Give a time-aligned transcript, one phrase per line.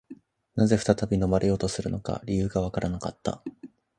[0.55, 3.43] 何故再び飲まれようとするのか、理由がわからなかった